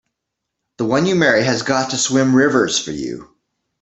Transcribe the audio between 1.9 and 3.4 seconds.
to swim rivers for you!